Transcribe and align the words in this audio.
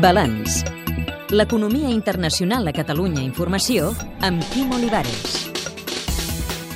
Balanç. 0.00 0.64
L'economia 1.30 1.88
internacional 1.88 2.66
a 2.68 2.72
Catalunya 2.76 3.22
Informació 3.22 3.92
amb 4.20 4.44
Quim 4.52 4.72
Olivares. 4.76 5.48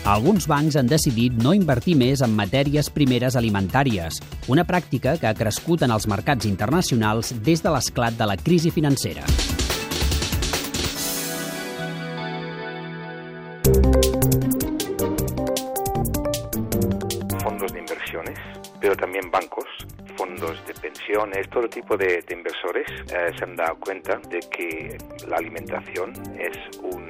Alguns 0.09 0.47
bancs 0.49 0.79
han 0.81 0.89
decidit 0.89 1.37
no 1.43 1.53
invertir 1.53 1.99
més 2.01 2.23
en 2.25 2.33
matèries 2.33 2.89
primeres 2.89 3.37
alimentàries, 3.37 4.23
una 4.49 4.65
pràctica 4.65 5.19
que 5.21 5.29
ha 5.29 5.37
crescut 5.37 5.85
en 5.85 5.93
els 5.93 6.09
mercats 6.09 6.49
internacionals 6.49 7.35
des 7.45 7.63
de 7.63 7.75
l'esclat 7.75 8.17
de 8.17 8.27
la 8.31 8.39
crisi 8.41 8.73
financera. 8.73 9.27
fondos 17.49 17.73
de 17.73 17.79
inversiones, 17.79 18.39
pero 18.81 18.95
también 18.97 19.31
bancos, 19.31 19.65
fondos 20.29 20.67
de 20.67 20.75
pensiones, 20.75 21.49
todo 21.49 21.69
tipo 21.69 21.97
de, 21.97 22.23
de 22.27 22.35
inversores 22.35 22.87
eh, 23.13 23.31
se 23.37 23.45
han 23.45 23.57
dado 23.57 23.77
cuenta 23.81 24.17
de 24.29 24.41
que 24.41 24.99
la 25.27 25.37
alimentación 25.37 26.13
es 26.39 26.79
un 26.83 27.09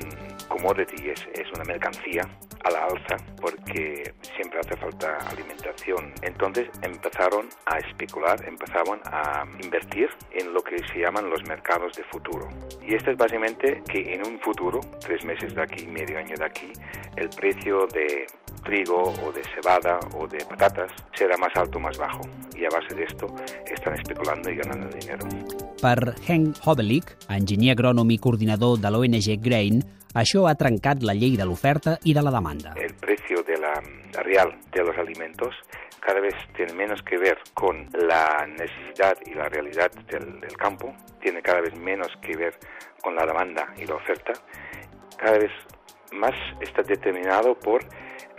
commodity, 0.49 1.11
es, 1.11 1.27
es 1.35 1.51
una 1.55 1.65
mercancía 1.65 2.23
a 2.65 2.71
la 2.71 2.85
alza 2.85 3.17
porque 3.41 4.13
siempre 4.37 4.61
hace 4.61 4.77
falta 4.77 5.17
alimentación. 5.31 6.13
Entonces 6.23 6.69
empezaron 6.83 7.49
a 7.67 7.79
especular, 7.79 8.37
empezaban 8.47 9.01
a 9.07 9.45
invertir 9.63 10.09
en 10.33 10.53
lo 10.55 10.63
que 10.63 10.79
se 10.79 11.01
llaman 11.01 11.29
los 11.29 11.43
mercados 11.49 11.93
de 11.97 12.05
futuro. 12.05 12.49
Y 12.83 12.95
esto 12.95 13.11
es 13.11 13.17
básicamente 13.17 13.83
que 13.91 14.15
en 14.15 14.27
un 14.27 14.41
futuro, 14.41 14.81
tres 15.01 15.25
meses 15.25 15.55
de 15.55 15.63
aquí, 15.63 15.87
medio 15.87 16.19
año 16.19 16.35
de 16.37 16.45
aquí, 16.45 16.73
el 17.17 17.29
precio 17.31 17.87
de 17.89 18.27
trigo 18.65 19.13
o 19.25 19.33
de 19.33 19.43
cebada 19.55 19.99
o 20.17 20.27
de 20.27 20.39
patates 20.45 20.91
serà 21.15 21.37
más 21.39 21.55
alto 21.57 21.79
o 21.79 21.81
más 21.81 21.97
bajo. 21.99 22.21
Y 22.59 22.65
a 22.65 22.71
base 22.75 22.95
de 22.97 23.05
esto 23.05 23.27
están 23.73 23.95
especulando 23.95 24.51
y 24.51 24.57
ganando 24.57 24.89
dinero. 24.89 25.25
Per 25.79 26.15
Henk 26.27 26.59
Hobelik, 26.67 27.13
enginyer 27.31 27.77
agrònom 27.77 28.11
i 28.11 28.19
coordinador 28.19 28.81
de 28.83 28.91
l'ONG 28.91 29.29
Grain, 29.45 29.79
això 30.19 30.49
ha 30.51 30.57
trencat 30.59 31.05
la 31.07 31.15
llei 31.15 31.37
de 31.39 31.47
l'oferta 31.47 31.95
i 32.03 32.17
de 32.17 32.25
la 32.27 32.33
demanda. 32.35 32.75
El 32.75 32.95
precio 32.99 33.45
de 33.47 33.61
la, 33.63 33.75
real 34.25 34.57
de 34.75 34.83
los 34.83 34.99
alimentos 34.99 35.55
cada 36.01 36.19
vez 36.19 36.35
tiene 36.57 36.73
menos 36.75 37.01
que 37.03 37.19
ver 37.19 37.39
con 37.55 37.87
la 37.93 38.47
necesidad 38.47 39.15
y 39.25 39.35
la 39.35 39.49
realidad 39.49 39.93
del, 40.11 40.41
del 40.41 40.57
campo, 40.57 40.93
tiene 41.21 41.43
cada 41.43 41.61
vez 41.61 41.79
menos 41.79 42.09
que 42.23 42.37
ver 42.37 42.59
con 43.03 43.15
la 43.15 43.25
demanda 43.25 43.73
y 43.77 43.87
la 43.87 43.95
oferta, 43.95 44.33
cada 45.17 45.39
vez 45.39 45.53
más 46.13 46.35
está 46.61 46.83
determinado 46.83 47.55
por 47.55 47.85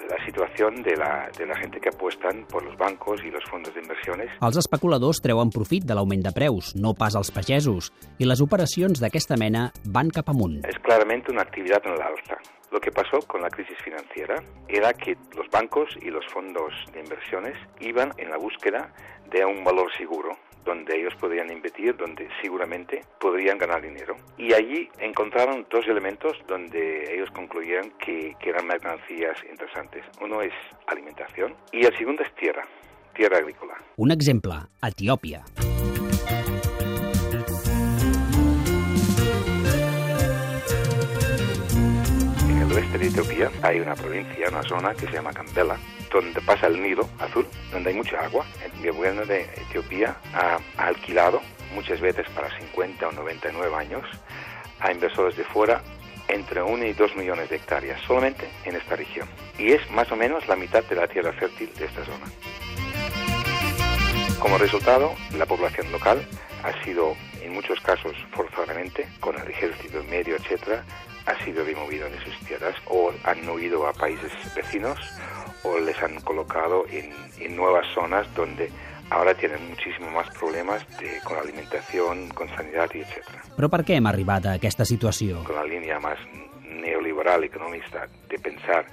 la 0.09 0.17
situación 0.25 0.81
de 0.81 0.95
la, 0.97 1.29
de 1.37 1.45
la 1.45 1.55
gente 1.55 1.79
que 1.79 1.89
apuestan 1.89 2.45
por 2.49 2.63
los 2.63 2.75
bancos 2.77 3.21
y 3.23 3.29
los 3.29 3.43
fondos 3.49 3.73
de 3.73 3.81
inversiones. 3.81 4.31
Els 4.41 4.57
especuladors 4.57 5.21
treuen 5.21 5.53
profit 5.53 5.85
de 5.85 5.95
l'augment 5.95 6.25
de 6.25 6.33
preus, 6.35 6.73
no 6.75 6.95
pas 6.97 7.15
els 7.15 7.29
pagesos, 7.31 7.91
i 8.17 8.25
les 8.25 8.41
operacions 8.41 8.99
d'aquesta 8.99 9.37
mena 9.37 9.69
van 9.85 10.09
cap 10.09 10.33
amunt. 10.33 10.63
Es 10.65 10.79
claramente 10.81 11.31
una 11.31 11.45
actividad 11.45 11.85
en 11.85 11.97
la 11.99 12.09
alza. 12.09 12.41
Lo 12.71 12.79
que 12.79 12.91
pasó 12.91 13.19
con 13.25 13.41
la 13.41 13.49
crisis 13.49 13.77
financiera 13.83 14.35
era 14.67 14.93
que 14.93 15.17
los 15.35 15.49
bancos 15.49 15.89
y 16.01 16.09
los 16.09 16.25
fondos 16.27 16.73
de 16.93 16.99
inversiones 16.99 17.57
iban 17.79 18.11
en 18.17 18.29
la 18.29 18.37
búsqueda 18.37 18.93
de 19.31 19.45
un 19.45 19.63
valor 19.63 19.91
seguro, 19.97 20.37
donde 20.69 20.99
ellos 20.99 21.15
podrían 21.15 21.51
invertir, 21.51 21.95
donde 21.97 22.29
seguramente 22.43 23.01
podrían 23.19 23.57
ganar 23.57 23.81
dinero. 23.81 24.15
Y 24.37 24.53
allí 24.53 24.87
encontraron 24.99 25.65
dos 25.71 25.87
elementos 25.87 26.37
donde 26.47 27.11
ellos 27.11 27.31
concluyeron 27.31 27.91
que, 27.97 28.35
que 28.39 28.49
eran 28.51 28.67
mercancías 28.67 29.35
interesantes. 29.49 30.03
Uno 30.21 30.41
es 30.43 30.53
alimentación 30.85 31.55
y 31.71 31.85
el 31.85 31.97
segundo 31.97 32.21
es 32.21 32.31
tierra, 32.35 32.67
tierra 33.15 33.37
agrícola. 33.37 33.73
Un 33.97 34.11
exemple, 34.11 34.53
Etiòpia. 34.83 35.43
En 42.99 43.05
Etiopía 43.05 43.49
hay 43.61 43.79
una 43.79 43.95
provincia, 43.95 44.49
una 44.49 44.61
zona 44.61 44.93
que 44.93 45.05
se 45.05 45.13
llama 45.13 45.31
Gambela, 45.31 45.77
donde 46.11 46.41
pasa 46.41 46.67
el 46.67 46.83
Nilo 46.83 47.07
azul, 47.17 47.47
donde 47.71 47.91
hay 47.91 47.95
mucha 47.95 48.19
agua. 48.19 48.45
El 48.83 48.91
gobierno 48.91 49.25
de 49.25 49.43
Etiopía 49.55 50.17
ha 50.33 50.59
alquilado 50.75 51.39
muchas 51.73 52.01
veces 52.01 52.27
para 52.31 52.49
50 52.59 53.07
o 53.07 53.11
99 53.13 53.73
años 53.73 54.03
a 54.81 54.91
inversores 54.91 55.37
de 55.37 55.45
fuera 55.45 55.81
entre 56.27 56.61
1 56.61 56.85
y 56.87 56.91
2 56.91 57.15
millones 57.15 57.49
de 57.49 57.55
hectáreas 57.55 58.01
solamente 58.01 58.49
en 58.65 58.75
esta 58.75 58.97
región. 58.97 59.29
Y 59.57 59.71
es 59.71 59.89
más 59.91 60.11
o 60.11 60.17
menos 60.17 60.45
la 60.49 60.57
mitad 60.57 60.83
de 60.83 60.95
la 60.95 61.07
tierra 61.07 61.31
fértil 61.31 61.73
de 61.75 61.85
esta 61.85 62.03
zona. 62.03 62.25
Como 64.41 64.57
resultado, 64.57 65.15
la 65.37 65.45
población 65.45 65.89
local 65.93 66.27
ha 66.63 66.83
sido, 66.83 67.15
en 67.41 67.53
muchos 67.53 67.79
casos, 67.79 68.13
forzadamente, 68.31 69.07
con 69.21 69.39
el 69.39 69.47
ejército 69.47 70.01
en 70.01 70.09
medio, 70.09 70.35
etcétera, 70.35 70.83
ha 71.29 71.45
sido 71.45 71.63
removida 71.63 72.09
de 72.09 72.19
sus 72.21 72.37
tierras 72.47 72.75
o 72.87 73.11
han 73.23 73.47
huido 73.47 73.87
a 73.87 73.93
países 73.93 74.31
vecinos 74.55 74.97
o 75.63 75.77
les 75.79 76.01
han 76.01 76.19
colocado 76.21 76.85
en, 76.89 77.13
en 77.39 77.55
nuevas 77.55 77.85
zonas 77.93 78.27
donde 78.33 78.69
ahora 79.09 79.33
tienen 79.35 79.69
muchísimo 79.69 80.09
más 80.11 80.27
problemas 80.37 80.85
de, 80.99 81.19
con 81.23 81.37
la 81.37 81.43
alimentación, 81.43 82.29
con 82.29 82.49
sanidad 82.49 82.89
y 82.93 83.01
etcétera. 83.01 83.43
Però 83.57 83.69
per 83.69 83.83
què 83.85 83.97
hem 83.99 84.07
arribat 84.09 84.45
a 84.47 84.55
aquesta 84.57 84.85
situació? 84.87 85.43
Con 85.45 85.57
la 85.57 85.65
línea 85.67 85.99
más 85.99 86.17
neoliberal 86.63 87.43
economista 87.43 88.07
de 88.29 88.37
pensar 88.39 88.85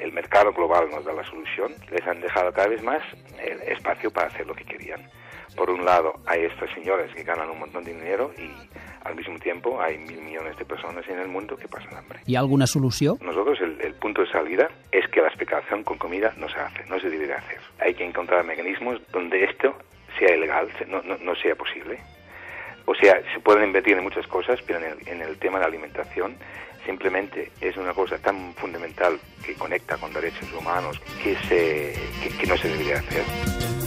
el 0.00 0.12
mercado 0.12 0.52
global 0.52 0.88
nos 0.90 1.04
da 1.04 1.12
la 1.12 1.24
solución, 1.24 1.72
les 1.90 2.06
han 2.06 2.20
dejado 2.20 2.52
cada 2.52 2.68
vez 2.68 2.82
más 2.82 3.02
el 3.42 3.60
espacio 3.62 4.10
para 4.10 4.28
hacer 4.28 4.46
lo 4.46 4.54
que 4.54 4.64
querían. 4.64 5.08
Por 5.56 5.70
un 5.70 5.84
lado, 5.84 6.14
hay 6.26 6.44
estas 6.44 6.70
señoras 6.74 7.12
que 7.14 7.22
ganan 7.22 7.48
un 7.48 7.60
montón 7.60 7.84
de 7.84 7.94
dinero 7.94 8.32
y 8.36 8.50
al 9.04 9.14
mismo 9.14 9.38
tiempo 9.38 9.80
hay 9.80 9.98
mil 9.98 10.20
millones 10.20 10.56
de 10.58 10.64
personas 10.64 11.06
en 11.08 11.20
el 11.20 11.28
mundo 11.28 11.56
que 11.56 11.68
pasan 11.68 11.94
hambre. 11.96 12.20
Ha 12.26 12.38
alguna 12.40 12.66
solució? 12.66 13.18
Nosotros 13.20 13.60
el, 13.60 13.80
el 13.80 13.94
punto 13.94 14.22
de 14.22 14.28
salida 14.30 14.68
es 14.90 15.06
que 15.08 15.20
la 15.20 15.28
especulación 15.28 15.84
con 15.84 15.98
comida 15.98 16.32
no 16.38 16.48
se 16.48 16.58
hace, 16.58 16.84
no 16.86 16.98
se 16.98 17.08
debe 17.08 17.26
de 17.26 17.34
hacer. 17.34 17.60
Hay 17.80 17.94
que 17.94 18.04
encontrar 18.04 18.44
mecanismos 18.44 19.00
donde 19.12 19.44
esto 19.44 19.76
sea 20.18 20.34
ilegal, 20.34 20.68
no, 20.88 21.02
no, 21.02 21.16
no 21.18 21.34
sea 21.36 21.54
posible. 21.54 21.98
O 22.86 22.94
sea, 22.94 23.20
se 23.32 23.40
pueden 23.40 23.64
invertir 23.64 23.96
en 23.96 24.04
muchas 24.04 24.26
cosas, 24.26 24.60
pero 24.66 24.78
en 24.78 24.84
el, 24.84 25.08
en 25.08 25.22
el 25.22 25.38
tema 25.38 25.58
de 25.58 25.62
la 25.62 25.68
alimentación 25.68 26.36
simplemente 26.84 27.50
es 27.60 27.76
una 27.76 27.94
cosa 27.94 28.18
tan 28.18 28.52
fundamental 28.54 29.18
que 29.44 29.54
conecta 29.54 29.96
con 29.96 30.12
derechos 30.12 30.52
humanos 30.52 31.00
que, 31.22 31.34
se, 31.48 31.94
que, 32.22 32.36
que 32.36 32.46
no 32.46 32.56
se 32.56 32.68
debería 32.68 32.98
hacer. 32.98 33.83